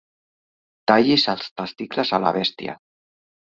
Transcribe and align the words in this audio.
Tallis 0.93 1.27
els 1.35 1.53
testicles 1.61 2.17
a 2.19 2.23
la 2.27 2.35
bèstia. 2.41 2.79